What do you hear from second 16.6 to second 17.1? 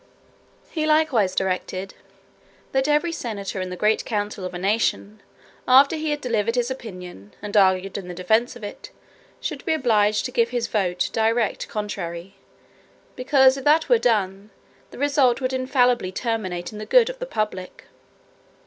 in the good